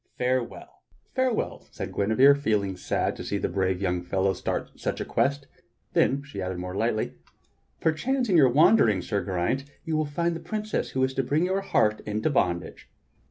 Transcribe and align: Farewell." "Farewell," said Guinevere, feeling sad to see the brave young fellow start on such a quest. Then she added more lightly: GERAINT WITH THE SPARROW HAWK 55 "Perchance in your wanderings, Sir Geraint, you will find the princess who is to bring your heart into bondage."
Farewell." 0.17 0.81
"Farewell," 1.13 1.67
said 1.69 1.93
Guinevere, 1.93 2.33
feeling 2.33 2.75
sad 2.75 3.15
to 3.15 3.23
see 3.23 3.37
the 3.37 3.47
brave 3.47 3.79
young 3.79 4.01
fellow 4.01 4.33
start 4.33 4.69
on 4.71 4.77
such 4.79 4.99
a 4.99 5.05
quest. 5.05 5.45
Then 5.93 6.23
she 6.23 6.41
added 6.41 6.57
more 6.57 6.73
lightly: 6.73 7.05
GERAINT 7.05 7.17
WITH 7.19 7.25
THE 7.27 7.31
SPARROW 7.35 7.93
HAWK 7.93 7.97
55 7.97 8.07
"Perchance 8.15 8.29
in 8.29 8.37
your 8.37 8.49
wanderings, 8.49 9.07
Sir 9.07 9.23
Geraint, 9.23 9.65
you 9.85 9.95
will 9.95 10.05
find 10.05 10.35
the 10.35 10.39
princess 10.39 10.89
who 10.89 11.03
is 11.03 11.13
to 11.13 11.21
bring 11.23 11.45
your 11.45 11.61
heart 11.61 11.99
into 12.07 12.31
bondage." 12.31 12.89